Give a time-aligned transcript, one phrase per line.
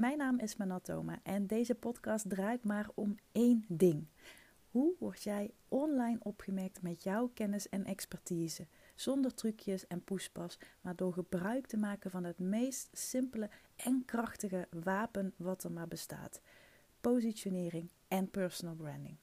[0.00, 4.06] Mijn naam is Manatoma en deze podcast draait maar om één ding.
[4.70, 8.66] Hoe word jij online opgemerkt met jouw kennis en expertise?
[8.94, 14.68] Zonder trucjes en poespas, maar door gebruik te maken van het meest simpele en krachtige
[14.70, 16.40] wapen wat er maar bestaat:
[17.00, 19.16] positionering en personal branding.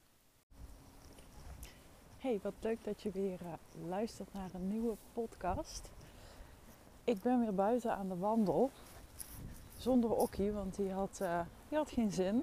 [2.16, 3.52] Hey, wat leuk dat je weer uh,
[3.88, 5.90] luistert naar een nieuwe podcast.
[7.04, 8.70] Ik ben weer buiten aan de wandel.
[9.78, 12.42] Zonder Okkie, want die had, uh, die had geen zin.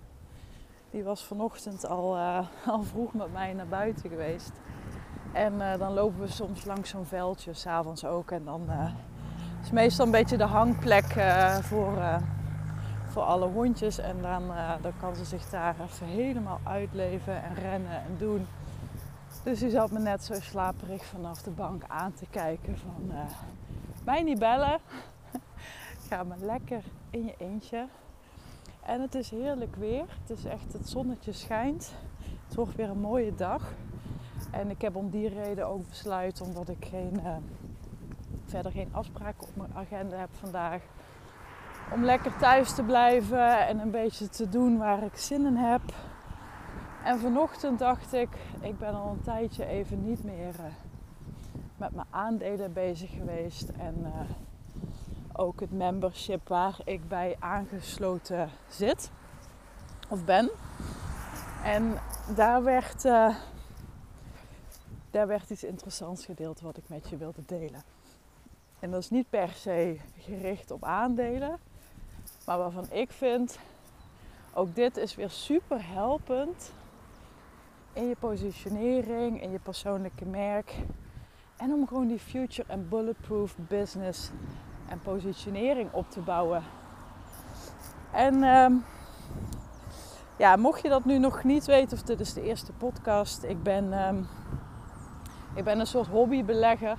[0.91, 4.51] Die was vanochtend al, uh, al vroeg met mij naar buiten geweest.
[5.33, 8.31] En uh, dan lopen we soms langs zo'n veldje, s'avonds ook.
[8.31, 8.69] En dan
[9.63, 11.05] is meestal een beetje de hangplek
[11.61, 11.97] voor,
[13.07, 13.97] voor alle hondjes.
[13.97, 14.43] En dan,
[14.81, 18.47] dan kan ze zich daar even helemaal uitleven en rennen en doen.
[19.43, 23.11] Dus die zat me net zo slaperig vanaf de bank aan te kijken van...
[24.03, 24.79] mij niet bellen,
[26.07, 27.87] ga maar lekker in je eentje.
[28.85, 30.05] En het is heerlijk weer.
[30.21, 31.93] Het is echt, het zonnetje schijnt.
[32.45, 33.73] Het wordt weer een mooie dag.
[34.51, 37.35] En ik heb om die reden ook besluit, omdat ik geen, uh,
[38.45, 40.81] verder geen afspraken op mijn agenda heb vandaag.
[41.93, 45.81] Om lekker thuis te blijven en een beetje te doen waar ik zin in heb.
[47.03, 48.29] En vanochtend dacht ik,
[48.61, 50.65] ik ben al een tijdje even niet meer uh,
[51.77, 53.69] met mijn aandelen bezig geweest.
[53.69, 54.09] En uh,
[55.37, 59.11] ook het membership waar ik bij aangesloten zit
[60.09, 60.49] of ben.
[61.63, 61.97] En
[62.35, 63.35] daar werd, uh,
[65.11, 67.83] daar werd iets interessants gedeeld wat ik met je wilde delen.
[68.79, 71.59] En dat is niet per se gericht op aandelen,
[72.45, 73.59] maar waarvan ik vind,
[74.53, 76.71] ook dit is weer super helpend
[77.93, 80.75] in je positionering, in je persoonlijke merk.
[81.57, 84.31] En om gewoon die future en bulletproof business
[84.87, 86.63] en positionering op te bouwen.
[88.11, 88.85] En um,
[90.37, 93.63] ja, mocht je dat nu nog niet weten, of dit is de eerste podcast, ik
[93.63, 94.27] ben, um,
[95.53, 96.97] ik ben een soort hobbybelegger.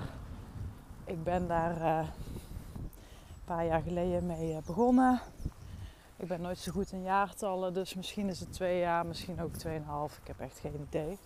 [1.05, 5.21] Ik ben daar uh, een paar jaar geleden mee uh, begonnen.
[6.17, 9.53] Ik ben nooit zo goed in jaartallen, dus misschien is het twee jaar, misschien ook
[9.53, 10.19] tweeënhalf.
[10.19, 11.19] Ik heb echt geen idee.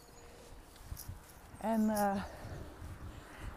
[1.60, 2.22] En uh,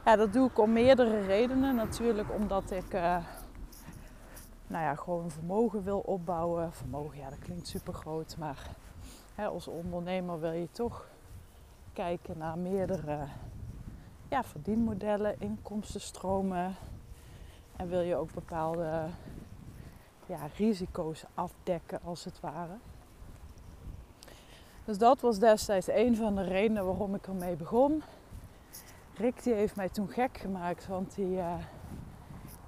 [0.05, 1.75] ja, dat doe ik om meerdere redenen.
[1.75, 3.17] Natuurlijk omdat ik uh,
[4.67, 6.73] nou ja, gewoon vermogen wil opbouwen.
[6.73, 8.37] Vermogen, ja, dat klinkt super groot.
[8.37, 8.69] Maar
[9.35, 11.07] hè, als ondernemer wil je toch
[11.93, 13.17] kijken naar meerdere
[14.29, 16.75] ja, verdienmodellen, inkomstenstromen.
[17.75, 19.05] En wil je ook bepaalde
[20.25, 22.75] ja, risico's afdekken, als het ware.
[24.85, 28.03] Dus dat was destijds een van de redenen waarom ik ermee begon.
[29.17, 31.55] Rick die heeft mij toen gek gemaakt, want die, uh,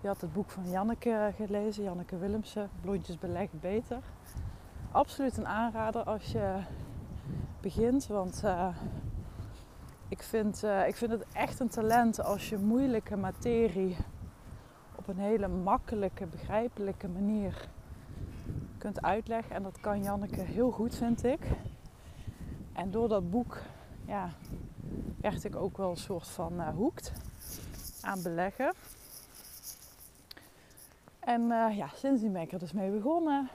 [0.02, 4.00] die had het boek van Janneke gelezen, Janneke Willemsen, Blondjes beleggen beter.
[4.92, 6.58] Absoluut een aanrader als je
[7.62, 8.68] begint, want uh,
[10.08, 13.98] ik, vind, uh, ik vind het echt een talent als je moeilijke materie
[14.96, 17.70] op een hele makkelijke, begrijpelijke manier
[18.78, 19.56] kunt uitleggen.
[19.56, 21.48] En dat kan Janneke heel goed, vind ik.
[22.74, 23.58] En door dat boek
[24.08, 24.30] ja,
[25.22, 27.12] werd ik ook wel een soort van uh, hoekt
[28.02, 28.74] aan beleggen.
[31.20, 33.50] En uh, ja, sindsdien ben ik er dus mee begonnen.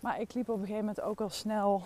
[0.00, 1.82] Maar ik liep op een gegeven moment ook al snel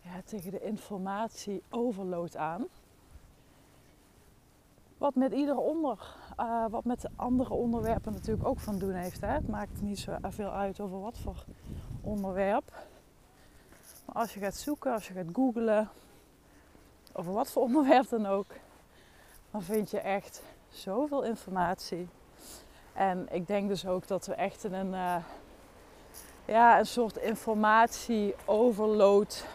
[0.00, 2.66] ja, tegen de informatie overload aan.
[4.98, 9.20] Wat met ieder onder, uh, wat met de andere onderwerpen natuurlijk ook van doen heeft.
[9.20, 9.28] Hè.
[9.28, 11.44] Het maakt niet zo veel uit over wat voor
[12.00, 12.72] onderwerp.
[14.04, 15.88] Maar als je gaat zoeken, als je gaat googlen,
[17.18, 18.46] over wat voor onderwerp dan ook,
[19.50, 22.08] dan vind je echt zoveel informatie.
[22.92, 25.16] En ik denk dus ook dat we echt in een, uh,
[26.44, 29.46] ja, een soort informatie-overload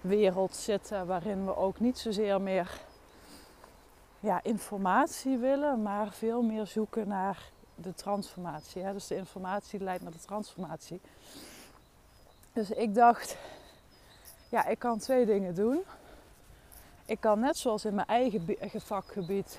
[0.00, 2.80] wereld zitten, waarin we ook niet zozeer meer
[4.20, 8.82] ja, informatie willen, maar veel meer zoeken naar de transformatie.
[8.82, 8.92] Hè?
[8.92, 11.00] Dus de informatie leidt naar de transformatie.
[12.52, 13.36] Dus ik dacht,
[14.48, 15.84] ja, ik kan twee dingen doen.
[17.08, 19.58] Ik kan net zoals in mijn eigen vakgebied,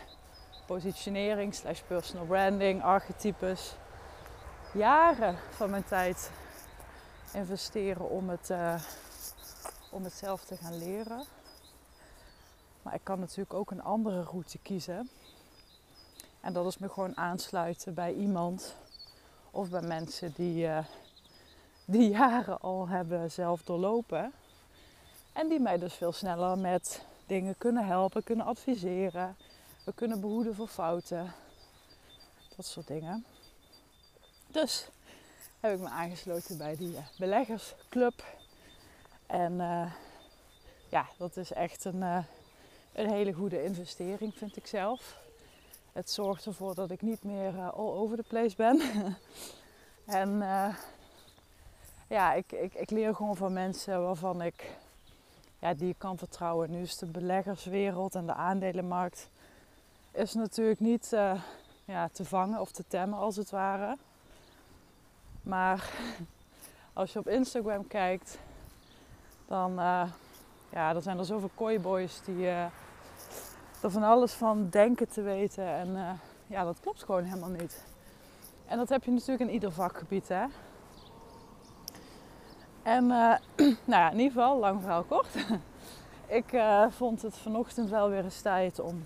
[0.66, 3.76] positionering, slash personal branding, archetypes,
[4.74, 6.32] jaren van mijn tijd
[7.34, 8.82] investeren om het, uh,
[9.92, 11.24] om het zelf te gaan leren.
[12.82, 15.10] Maar ik kan natuurlijk ook een andere route kiezen.
[16.42, 18.76] En dat is me gewoon aansluiten bij iemand
[19.52, 20.80] of bij mensen die, uh,
[21.86, 24.34] die jaren al hebben zelf doorlopen.
[25.34, 29.38] En die mij dus veel sneller met dingen kunnen helpen, kunnen adviseren.
[29.84, 31.34] We kunnen behoeden voor fouten.
[32.56, 33.26] Dat soort dingen.
[34.48, 34.90] Dus
[35.60, 38.24] heb ik me aangesloten bij die uh, beleggersclub.
[39.26, 39.56] En
[40.90, 42.02] ja, dat is echt een,
[42.94, 45.20] een hele goede investering, vind ik zelf.
[45.94, 48.82] Het zorgt ervoor dat ik niet meer all over the place ben.
[50.22, 50.38] en
[52.08, 54.78] ja, ik, ik, ik leer gewoon van mensen waarvan ik
[55.60, 56.72] ja, die ik kan vertrouwen.
[56.72, 59.30] Nu is de beleggerswereld en de aandelenmarkt
[60.12, 61.42] is natuurlijk niet uh,
[61.86, 63.98] ja, te vangen of te temmen als het ware.
[65.42, 65.90] Maar
[66.94, 68.40] als je op Instagram kijkt,
[69.48, 70.04] dan uh,
[70.70, 72.64] ja, er zijn er zoveel kooiboys die uh,
[73.82, 75.66] er van alles van denken te weten.
[75.66, 77.84] En ja, dat klopt gewoon helemaal niet.
[78.66, 80.46] En dat heb je natuurlijk in ieder vakgebied, hè.
[82.90, 83.36] En uh,
[83.86, 85.36] nou ja, in ieder geval, lang verhaal kort.
[86.40, 89.04] ik uh, vond het vanochtend wel weer eens tijd om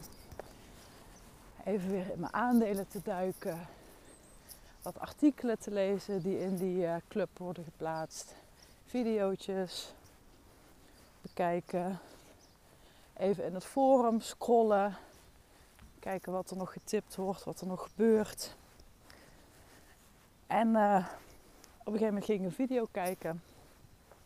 [1.65, 3.67] even weer in mijn aandelen te duiken.
[4.81, 8.35] Wat artikelen te lezen die in die uh, club worden geplaatst.
[8.85, 9.93] Videootjes
[11.21, 11.99] bekijken.
[13.17, 14.95] Even in het forum scrollen.
[15.99, 18.55] Kijken wat er nog getipt wordt, wat er nog gebeurt.
[20.47, 23.41] En op een gegeven moment ging ik een video kijken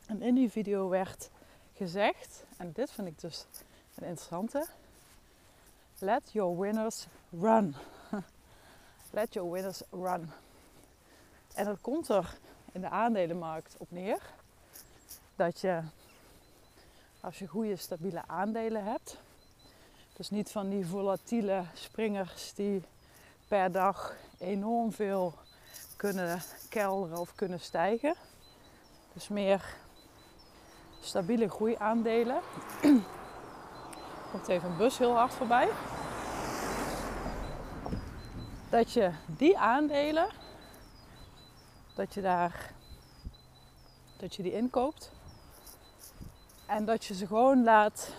[0.07, 1.29] en in die video werd
[1.73, 3.45] gezegd, en dit vind ik dus
[3.95, 4.67] een interessante:
[5.99, 7.75] Let your winners run.
[9.11, 10.31] Let your winners run.
[11.53, 12.37] En dat komt er
[12.71, 14.21] in de aandelenmarkt op neer
[15.35, 15.81] dat je,
[17.19, 19.17] als je goede stabiele aandelen hebt,
[20.13, 22.81] dus niet van die volatiele springers die
[23.47, 25.33] per dag enorm veel
[25.95, 28.15] kunnen kelderen of kunnen stijgen.
[29.13, 29.75] Dus meer
[31.07, 32.39] stabiele groeiaandelen.
[34.31, 35.69] Komt even een bus heel hard voorbij.
[38.69, 40.27] Dat je die aandelen,
[41.95, 42.71] dat je daar,
[44.17, 45.11] dat je die inkoopt.
[46.65, 48.13] En dat je ze gewoon laat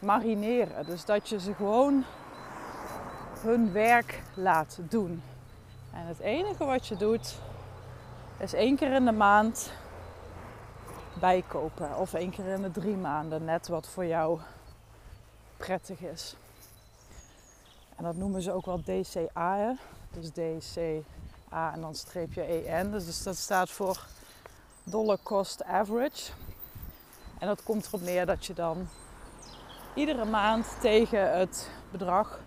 [0.00, 0.86] marineren.
[0.86, 2.04] Dus dat je ze gewoon
[3.40, 5.22] hun werk laat doen.
[5.92, 7.38] En het enige wat je doet,
[8.38, 9.72] is één keer in de maand
[11.18, 11.96] bijkopen.
[11.96, 14.40] Of één keer in de drie maanden, net wat voor jou
[15.56, 16.36] prettig is.
[17.96, 19.76] En dat noemen ze ook wel DCA.
[20.10, 22.90] Dus DCA en dan streepje EN.
[22.90, 24.06] Dus dat staat voor
[24.82, 26.32] Dollar Cost Average.
[27.38, 28.88] En dat komt erop neer dat je dan
[29.94, 32.40] iedere maand tegen het bedrag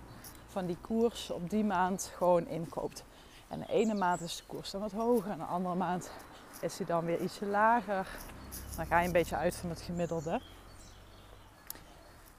[0.48, 3.04] van die koers op die maand gewoon inkoopt.
[3.48, 6.12] En de ene maand is de koers dan wat hoger en de andere maand
[6.62, 8.08] is die dan weer ietsje lager.
[8.76, 10.42] Dan ga je een beetje uit van het gemiddelde.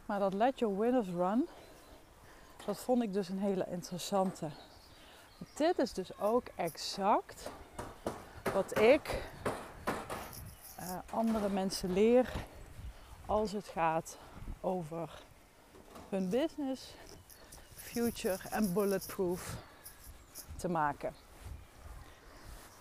[0.07, 1.49] Maar dat let your winners run,
[2.67, 4.49] dat vond ik dus een hele interessante.
[5.55, 7.51] Dit is dus ook exact
[8.53, 9.23] wat ik
[10.81, 12.33] uh, andere mensen leer
[13.27, 14.17] als het gaat
[14.61, 15.23] over
[16.09, 16.95] hun business,
[17.75, 19.57] future en bulletproof
[20.57, 21.15] te maken.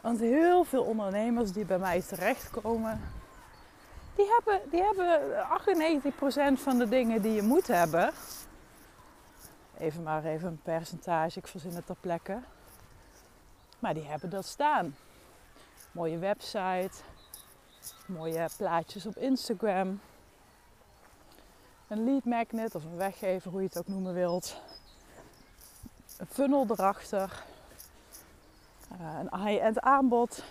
[0.01, 3.01] Want heel veel ondernemers die bij mij terechtkomen,
[4.21, 8.11] die hebben, die hebben 98% van de dingen die je moet hebben.
[9.77, 12.39] Even maar even een percentage, ik verzin het ter plekke.
[13.79, 14.95] Maar die hebben dat staan.
[15.91, 16.91] Mooie website,
[18.05, 19.99] mooie plaatjes op Instagram.
[21.87, 24.61] Een lead magnet of een weggever, hoe je het ook noemen wilt.
[26.17, 27.43] Een funnel erachter.
[29.01, 30.43] Uh, een high-end aanbod.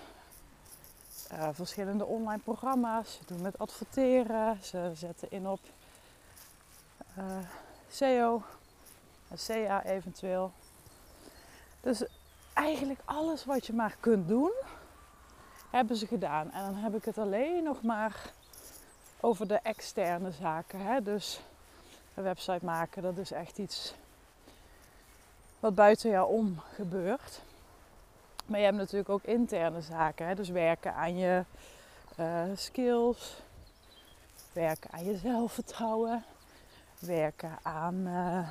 [1.32, 3.14] Uh, verschillende online programma's.
[3.14, 4.58] Ze doen met adverteren.
[4.62, 5.60] Ze zetten in op
[7.18, 7.25] uh,
[7.88, 8.42] SEO,
[9.46, 10.52] CA eventueel.
[11.80, 12.04] Dus
[12.52, 14.52] eigenlijk alles wat je maar kunt doen,
[15.70, 16.52] hebben ze gedaan.
[16.52, 18.32] En dan heb ik het alleen nog maar
[19.20, 20.80] over de externe zaken.
[20.80, 21.02] Hè?
[21.02, 21.40] Dus
[22.14, 23.94] een website maken, dat is echt iets
[25.60, 27.40] wat buiten jou om gebeurt.
[28.50, 30.26] Maar je hebt natuurlijk ook interne zaken.
[30.26, 30.35] Hè?
[30.35, 31.45] Dus werken aan je
[32.21, 33.42] uh, skills,
[34.52, 36.25] werken aan je zelfvertrouwen,
[36.99, 38.49] werken aan uh,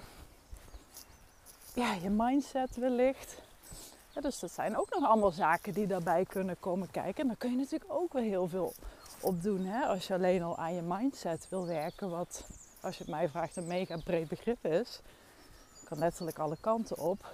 [1.73, 3.41] ja, je mindset wellicht.
[4.21, 7.21] Dus dat zijn ook nog allemaal zaken die daarbij kunnen komen kijken.
[7.21, 8.73] En daar kun je natuurlijk ook wel heel veel
[9.19, 9.65] op doen.
[9.65, 9.85] Hè?
[9.85, 12.43] Als je alleen al aan je mindset wil werken, wat
[12.81, 15.01] als je het mij vraagt een mega breed begrip is.
[15.83, 17.25] Kan letterlijk alle kanten op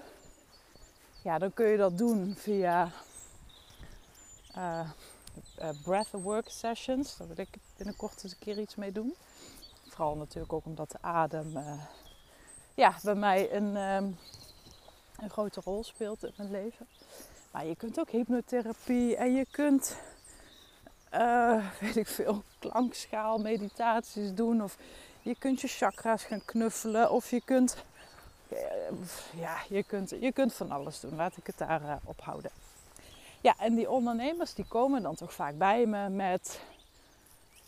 [1.25, 2.91] ja, dan kun je dat doen via
[4.57, 4.89] uh,
[5.59, 7.17] uh, breathwork sessions.
[7.17, 9.15] Daar wil ik binnenkort eens een keer iets mee doen.
[9.87, 11.81] Vooral natuurlijk ook omdat de adem uh,
[12.73, 14.17] ja, bij mij een, um,
[15.17, 16.87] een grote rol speelt in mijn leven.
[17.51, 19.95] Maar je kunt ook hypnotherapie en je kunt,
[21.79, 24.63] weet ik veel, klankschaal meditaties doen.
[24.63, 24.77] Of
[25.21, 27.11] je kunt je chakra's gaan knuffelen.
[27.11, 27.75] Of je kunt,
[29.35, 31.15] ja, je kunt, je kunt van alles doen.
[31.15, 32.51] Laat ik het daar uh, op houden.
[33.41, 36.61] Ja, en die ondernemers die komen dan toch vaak bij me met...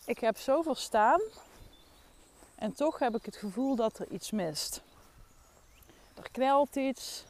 [0.05, 1.21] Ik heb zoveel staan
[2.55, 4.81] en toch heb ik het gevoel dat er iets mist.
[6.15, 7.23] Er knelt iets,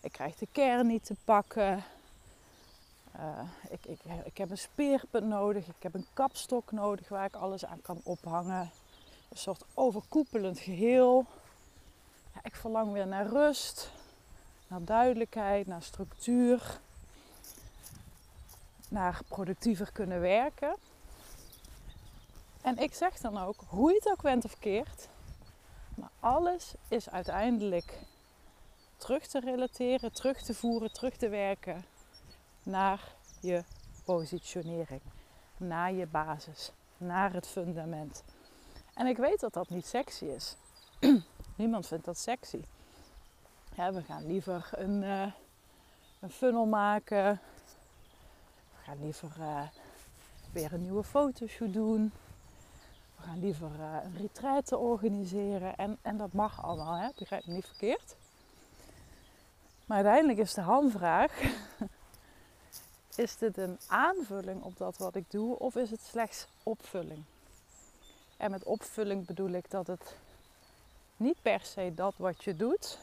[0.00, 1.84] ik krijg de kern niet te pakken.
[3.16, 7.34] Uh, ik, ik, ik heb een speerpunt nodig, ik heb een kapstok nodig waar ik
[7.34, 8.70] alles aan kan ophangen.
[9.28, 11.26] Een soort overkoepelend geheel.
[12.42, 13.90] Ik verlang weer naar rust,
[14.68, 16.80] naar duidelijkheid, naar structuur,
[18.88, 20.76] naar productiever kunnen werken.
[22.62, 25.08] En ik zeg dan ook, hoe je het ook went of keert,
[25.94, 27.98] maar alles is uiteindelijk
[28.96, 31.84] terug te relateren, terug te voeren, terug te werken
[32.62, 33.64] naar je
[34.04, 35.00] positionering,
[35.56, 38.22] naar je basis, naar het fundament.
[38.94, 40.56] En ik weet dat dat niet sexy is.
[41.60, 42.64] Niemand vindt dat sexy.
[43.74, 45.32] Ja, we gaan liever een, uh,
[46.20, 47.40] een funnel maken.
[48.70, 49.62] We gaan liever uh,
[50.52, 52.12] weer een nieuwe fotoshoot doen.
[53.16, 55.76] We gaan liever uh, een retraite organiseren.
[55.76, 57.08] En, en dat mag allemaal, hè?
[57.18, 58.16] begrijp me niet verkeerd.
[59.86, 61.40] Maar uiteindelijk is de hamvraag:
[63.16, 67.22] is dit een aanvulling op dat wat ik doe of is het slechts opvulling?
[68.36, 70.14] En met opvulling bedoel ik dat het
[71.20, 72.98] niet per se dat wat je doet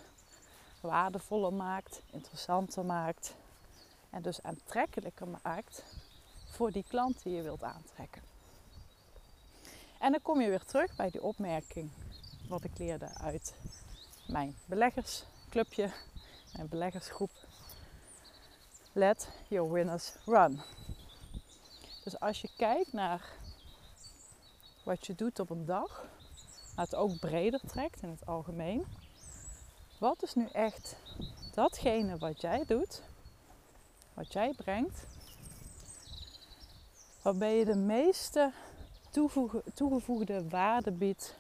[0.81, 3.35] waardevoller maakt, interessanter maakt
[4.09, 5.83] en dus aantrekkelijker maakt
[6.45, 8.21] voor die klant die je wilt aantrekken.
[9.99, 11.89] En dan kom je weer terug bij die opmerking
[12.47, 13.53] wat ik leerde uit
[14.27, 15.91] mijn beleggersclubje
[16.53, 17.31] en beleggersgroep.
[18.93, 20.61] Let your winners run.
[22.03, 23.21] Dus als je kijkt naar
[24.83, 26.05] wat je doet op een dag,
[26.77, 28.85] maar het ook breder trekt in het algemeen.
[29.99, 30.95] Wat is nu echt
[31.53, 33.01] datgene wat jij doet,
[34.13, 35.05] wat jij brengt,
[37.21, 38.51] waarbij je de meeste
[39.73, 41.35] toegevoegde waarde biedt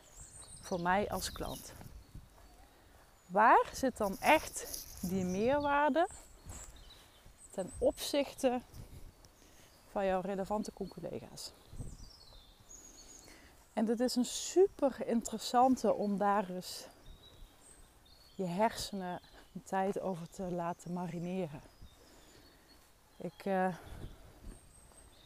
[0.61, 1.73] voor mij als klant?
[3.25, 6.07] Waar zit dan echt die meerwaarde
[7.51, 8.61] ten opzichte
[9.91, 11.51] van jouw relevante collega's.
[13.77, 16.87] En dit is een super interessante om daar eens
[18.35, 19.19] je hersenen
[19.53, 21.61] een tijd over te laten marineren.
[23.17, 23.75] Ik uh,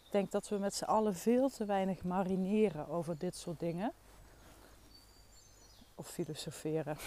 [0.09, 3.93] denk dat we met z'n allen veel te weinig marineren over dit soort dingen.
[5.95, 6.97] Of filosoferen.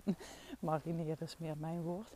[0.58, 2.12] Marineren is meer mijn woord.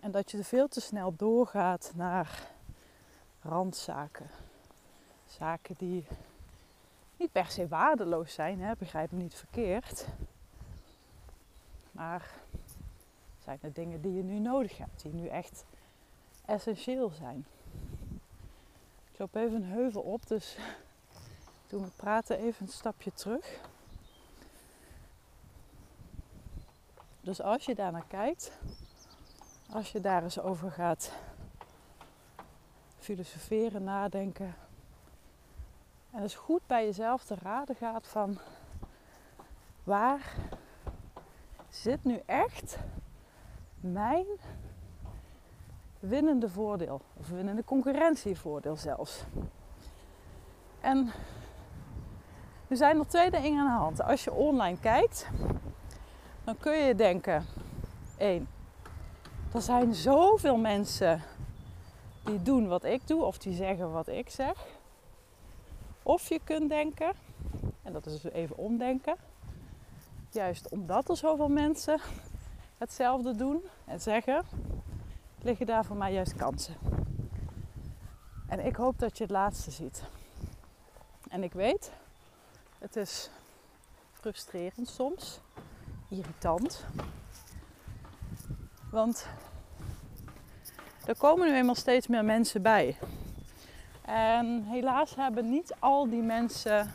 [0.00, 2.50] En dat je veel te snel doorgaat naar
[3.40, 4.30] randzaken.
[5.26, 6.06] Zaken die
[7.24, 8.72] niet per se waardeloos zijn, hè?
[8.78, 10.06] begrijp me niet verkeerd.
[11.90, 12.30] Maar
[13.38, 15.64] zijn er dingen die je nu nodig hebt, die nu echt
[16.44, 17.46] essentieel zijn.
[19.12, 20.58] Ik loop even een heuvel op, dus
[21.68, 23.60] toen we praten even een stapje terug.
[27.20, 28.52] Dus als je daar naar kijkt,
[29.70, 31.12] als je daar eens over gaat
[32.98, 34.63] filosoferen, nadenken.
[36.14, 38.38] En eens goed bij jezelf te raden gaat van
[39.84, 40.34] waar
[41.68, 42.78] zit nu echt
[43.80, 44.26] mijn
[45.98, 47.00] winnende voordeel.
[47.14, 49.24] Of winnende concurrentievoordeel zelfs.
[50.80, 51.10] En
[52.68, 54.02] er zijn er twee dingen aan de hand.
[54.02, 55.28] Als je online kijkt,
[56.44, 57.44] dan kun je denken:
[58.16, 58.48] één,
[59.54, 61.22] er zijn zoveel mensen
[62.24, 64.82] die doen wat ik doe of die zeggen wat ik zeg.
[66.06, 67.12] Of je kunt denken,
[67.82, 69.16] en dat is dus even omdenken,
[70.30, 72.00] juist omdat er zoveel mensen
[72.78, 74.44] hetzelfde doen en zeggen,
[75.42, 76.74] liggen daar voor mij juist kansen.
[78.48, 80.02] En ik hoop dat je het laatste ziet.
[81.28, 81.92] En ik weet,
[82.78, 83.30] het is
[84.12, 85.40] frustrerend soms
[86.08, 86.84] irritant.
[88.90, 89.26] Want
[91.06, 92.96] er komen nu eenmaal steeds meer mensen bij.
[94.04, 96.92] En helaas hebben niet al die mensen.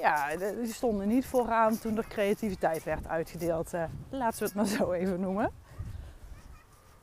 [0.00, 3.74] Ja, die stonden niet vooraan toen er creativiteit werd uitgedeeld.
[3.74, 5.50] Eh, laten we het maar zo even noemen.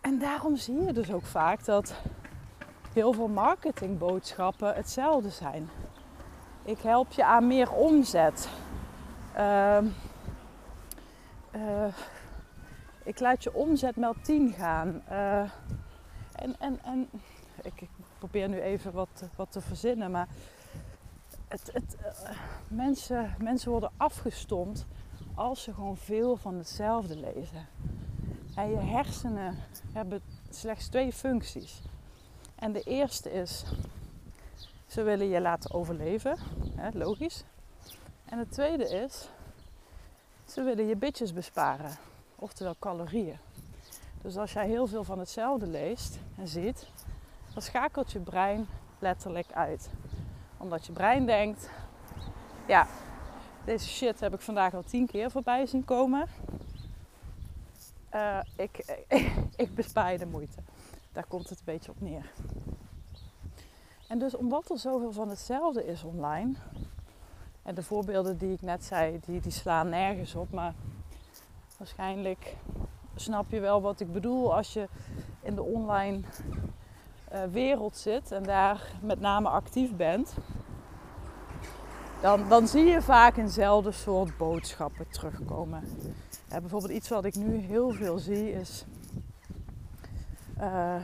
[0.01, 1.95] En daarom zie je dus ook vaak dat
[2.93, 5.69] heel veel marketingboodschappen hetzelfde zijn.
[6.63, 8.49] Ik help je aan meer omzet.
[9.37, 9.77] Uh,
[11.55, 11.85] uh,
[13.03, 15.03] ik laat je omzet maal 10 gaan.
[15.11, 15.39] Uh,
[16.35, 17.09] en, en, en
[17.61, 20.27] ik, probeer nu even wat, wat te verzinnen, maar
[21.47, 22.29] het, het, uh,
[22.67, 24.85] mensen, mensen worden afgestomd
[25.35, 27.67] als ze gewoon veel van hetzelfde lezen.
[28.55, 29.57] En je hersenen
[29.91, 31.81] hebben slechts twee functies.
[32.55, 33.63] En de eerste is,
[34.87, 36.37] ze willen je laten overleven,
[36.75, 37.43] hè, logisch.
[38.25, 39.29] En het tweede is,
[40.45, 41.97] ze willen je bitjes besparen,
[42.35, 43.37] oftewel calorieën.
[44.21, 46.87] Dus als jij heel veel van hetzelfde leest en ziet,
[47.55, 48.67] dan schakelt je brein
[48.99, 49.89] letterlijk uit.
[50.57, 51.69] Omdat je brein denkt,
[52.67, 52.87] ja,
[53.65, 56.27] deze shit heb ik vandaag al tien keer voorbij zien komen.
[58.13, 59.03] Uh, ik,
[59.63, 60.57] ik bespaar je de moeite.
[61.11, 62.31] Daar komt het een beetje op neer.
[64.07, 66.53] En dus omdat er zoveel van hetzelfde is online,
[67.63, 70.73] en de voorbeelden die ik net zei, die, die slaan nergens op, maar
[71.77, 72.55] waarschijnlijk
[73.15, 74.87] snap je wel wat ik bedoel als je
[75.41, 76.21] in de online
[77.51, 80.35] wereld zit en daar met name actief bent.
[82.21, 85.83] Dan, dan zie je vaak eenzelfde soort boodschappen terugkomen.
[86.47, 88.85] Bijvoorbeeld iets wat ik nu heel veel zie is
[90.61, 90.95] uh,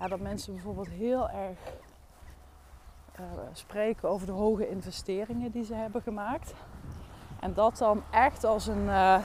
[0.00, 1.58] ja, dat mensen bijvoorbeeld heel erg
[3.20, 6.54] uh, spreken over de hoge investeringen die ze hebben gemaakt.
[7.40, 9.18] En dat dan echt als een uh,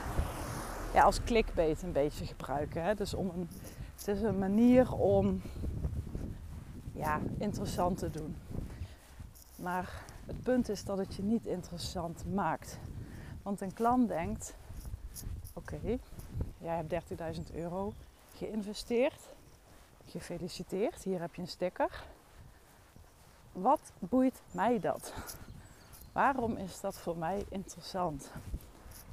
[0.94, 2.82] ja, als clickbait een beetje gebruiken.
[2.82, 2.94] Hè?
[2.94, 3.48] Dus om een,
[3.96, 5.42] het is een manier om
[7.38, 8.36] interessant te doen.
[9.56, 12.78] Maar het punt is dat het je niet interessant maakt.
[13.42, 14.54] Want een klant denkt:
[15.52, 15.98] oké,
[16.58, 17.92] jij hebt 30.000 euro
[18.34, 19.20] geïnvesteerd.
[20.06, 22.04] Gefeliciteerd, hier heb je een sticker.
[23.52, 25.12] Wat boeit mij dat?
[26.12, 28.30] Waarom is dat voor mij interessant?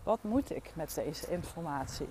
[0.03, 2.07] Wat moet ik met deze informatie?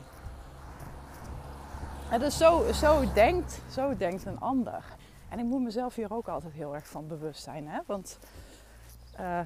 [2.10, 4.84] En dus zo, zo, denkt, zo denkt een ander.
[5.32, 7.68] En ik moet mezelf hier ook altijd heel erg van bewust zijn.
[7.68, 7.80] Hè?
[7.86, 8.18] Want
[9.20, 9.40] uh,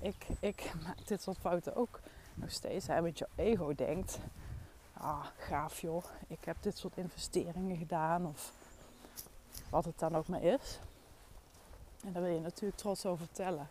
[0.00, 2.00] ik, ik maak dit soort fouten ook
[2.34, 2.86] nog steeds.
[2.86, 3.02] Hè?
[3.02, 4.18] Want je ego denkt,
[4.92, 8.52] ah, gaaf joh, ik heb dit soort investeringen gedaan of
[9.70, 10.78] wat het dan ook maar is.
[12.04, 13.68] En daar wil je natuurlijk trots over vertellen.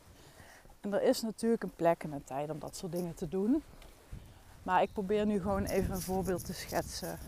[0.81, 3.63] En er is natuurlijk een plek en een tijd om dat soort dingen te doen.
[4.63, 7.19] Maar ik probeer nu gewoon even een voorbeeld te schetsen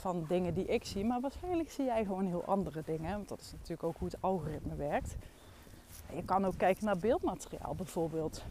[0.00, 1.04] van dingen die ik zie.
[1.04, 3.16] Maar waarschijnlijk zie jij gewoon heel andere dingen.
[3.16, 5.16] Want dat is natuurlijk ook hoe het algoritme werkt.
[6.14, 8.44] je kan ook kijken naar beeldmateriaal bijvoorbeeld.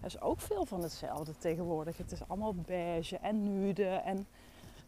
[0.00, 1.96] Er is ook veel van hetzelfde tegenwoordig.
[1.96, 4.26] Het is allemaal beige en nude en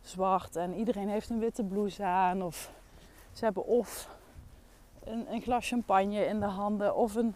[0.02, 0.56] zwart.
[0.56, 2.42] En iedereen heeft een witte blouse aan.
[2.42, 2.72] Of
[3.32, 4.08] ze hebben of
[5.04, 6.96] een, een glas champagne in de handen.
[6.96, 7.34] Of een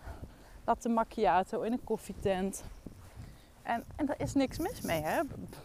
[0.64, 2.64] latte macchiato in een koffietent.
[3.62, 5.02] En, en daar is niks mis mee.
[5.02, 5.20] Hè?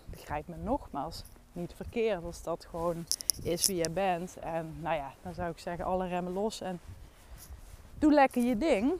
[0.10, 3.06] Begrijp me nogmaals niet verkeerd als dat gewoon
[3.44, 4.38] is wie je bent.
[4.40, 6.80] En nou ja, dan zou ik zeggen alle remmen los en
[8.00, 8.94] doe lekker je ding.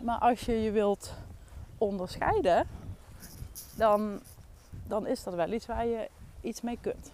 [0.00, 1.14] Maar als je je wilt
[1.78, 2.68] onderscheiden,
[3.76, 4.20] dan,
[4.86, 6.08] dan is dat wel iets waar je
[6.40, 7.12] iets mee kunt.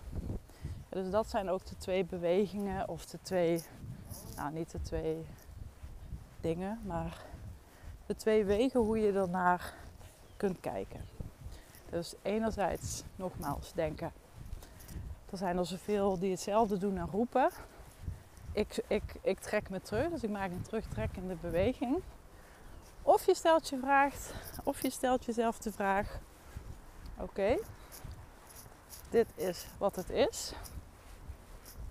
[0.89, 3.63] Dus dat zijn ook de twee bewegingen of de twee,
[4.37, 5.27] nou niet de twee
[6.41, 7.25] dingen, maar
[8.07, 9.75] de twee wegen hoe je ernaar
[10.37, 11.18] kunt kijken.
[11.91, 14.13] Dus enerzijds nogmaals denken,
[15.31, 17.51] er zijn er zoveel die hetzelfde doen en roepen.
[18.53, 22.03] Ik, ik, ik trek me terug, dus ik maak een terugtrekkende beweging.
[23.03, 26.19] Of je stelt je vraagt, of je stelt jezelf de vraag:
[27.19, 27.57] oké,
[29.11, 30.53] dit is wat het is.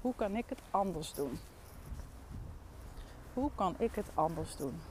[0.02, 1.40] Hoe kan ik het anders doen?
[3.34, 4.82] Hoe kan ik het anders doen?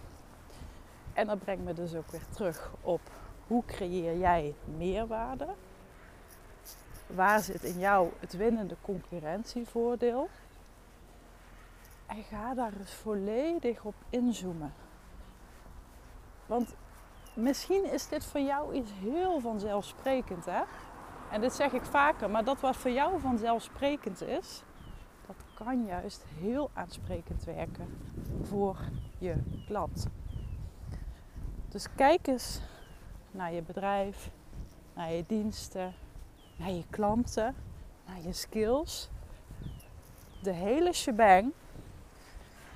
[1.13, 3.01] En dat brengt me dus ook weer terug op
[3.47, 5.49] hoe creëer jij meerwaarde?
[7.07, 10.29] Waar zit in jou het winnende concurrentievoordeel?
[12.07, 14.75] En ga daar eens volledig op inzoomen.
[16.47, 16.75] Want
[17.35, 20.63] misschien is dit voor jou iets heel vanzelfsprekend, hè?
[21.31, 24.63] En dit zeg ik vaker, maar dat wat voor jou vanzelfsprekend is,
[25.27, 27.99] dat kan juist heel aansprekend werken
[28.43, 28.77] voor
[29.19, 29.35] je
[29.67, 30.07] klant.
[31.69, 32.61] Dus kijk eens
[33.37, 34.31] naar je bedrijf,
[34.95, 35.95] naar je diensten,
[36.57, 37.55] naar je klanten,
[38.07, 39.09] naar je skills.
[40.43, 41.53] De hele shebang.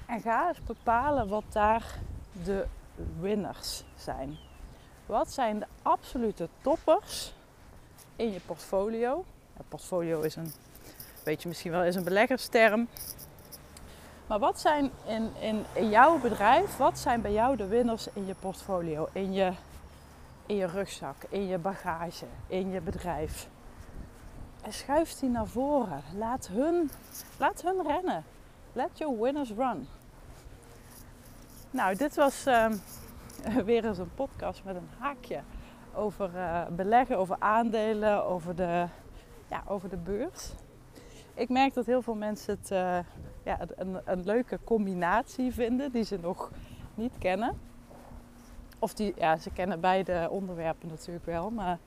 [0.07, 1.99] En ga eens bepalen wat daar
[2.45, 2.67] de
[3.21, 4.39] winners zijn.
[5.07, 7.35] Wat zijn de absolute toppers
[8.17, 9.25] in je portfolio?
[9.57, 10.53] Ja, portfolio is een,
[11.25, 12.89] weet je misschien wel, is een beleggersterm.
[14.27, 18.27] Maar wat zijn in, in, in jouw bedrijf, wat zijn bij jou de winners in
[18.27, 19.53] je portfolio, in je,
[20.51, 23.49] in je rugzak, in je bagage, in je bedrijf?
[24.63, 26.03] En schuif die naar voren.
[26.17, 26.91] Laat hun,
[27.39, 28.25] laat hun rennen.
[28.73, 29.87] Let your winners run.
[31.71, 32.67] Nou, dit was uh,
[33.65, 35.41] weer eens een podcast met een haakje
[35.95, 38.87] over uh, beleggen, over aandelen, over de,
[39.49, 40.53] ja, over de beurs.
[41.35, 42.99] Ik merk dat heel veel mensen het uh,
[43.45, 46.51] ja, een, een leuke combinatie vinden die ze nog
[46.95, 47.70] niet kennen.
[48.83, 51.79] Of die, ja, ze kennen beide onderwerpen natuurlijk wel, maar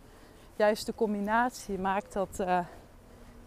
[0.56, 2.60] juist de combinatie maakt dat, uh,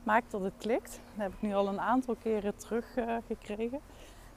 [0.03, 0.91] maakt dat het klikt.
[0.91, 3.81] Dat heb ik nu al een aantal keren teruggekregen.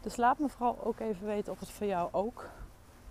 [0.01, 2.49] dus laat me vooral ook even weten of het voor jou ook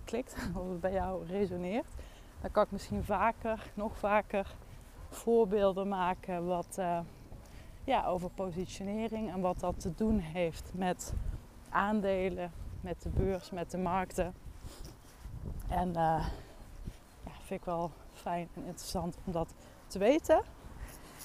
[0.03, 1.93] klikt, of het bij jou resoneert.
[2.41, 4.55] Dan kan ik misschien vaker, nog vaker
[5.09, 6.99] voorbeelden maken wat, uh,
[7.83, 11.13] ja, over positionering en wat dat te doen heeft met
[11.69, 14.33] aandelen, met de beurs, met de markten.
[15.69, 15.93] En uh,
[17.23, 19.53] ja, vind ik wel fijn en interessant om dat
[19.87, 20.41] te weten.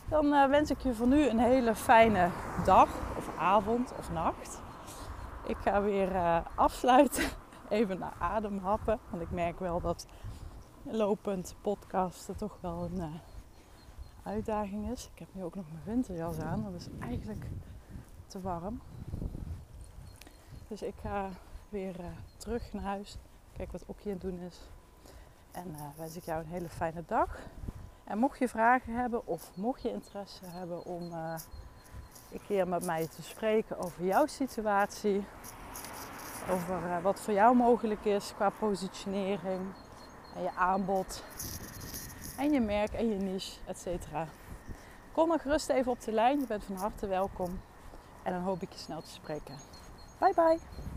[0.08, 2.30] Dan uh, wens ik je voor nu een hele fijne
[2.64, 4.60] dag of avond of nacht.
[5.46, 7.24] Ik ga weer uh, afsluiten,
[7.68, 8.98] even naar adem happen.
[9.10, 10.06] Want ik merk wel dat
[10.82, 13.20] lopend podcasten toch wel een
[14.22, 15.10] uitdaging is.
[15.12, 16.62] Ik heb nu ook nog mijn winterjas aan.
[16.62, 17.46] Dat is eigenlijk
[18.26, 18.80] te warm.
[20.68, 21.28] Dus ik ga
[21.68, 21.96] weer
[22.36, 23.16] terug naar huis.
[23.56, 24.60] Kijk wat Okkie aan het doen is.
[25.52, 27.38] En uh, wens ik jou een hele fijne dag.
[28.04, 31.34] En mocht je vragen hebben of mocht je interesse hebben om uh,
[32.32, 35.24] een keer met mij te spreken over jouw situatie,
[36.50, 39.60] over uh, wat voor jou mogelijk is qua positionering
[40.34, 41.22] en je aanbod
[42.38, 44.06] en je merk en je niche, etc.
[45.12, 47.60] Kom dan gerust even op de lijn, je bent van harte welkom
[48.22, 49.54] en dan hoop ik je snel te spreken.
[50.18, 50.93] Bye bye!